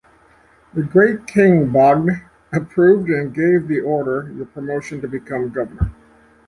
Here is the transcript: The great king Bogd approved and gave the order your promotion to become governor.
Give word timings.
The 0.73 0.81
great 0.81 1.27
king 1.27 1.67
Bogd 1.69 2.21
approved 2.51 3.07
and 3.09 3.31
gave 3.31 3.67
the 3.67 3.81
order 3.81 4.31
your 4.35 4.47
promotion 4.47 4.99
to 5.01 5.07
become 5.07 5.49
governor. 5.51 5.91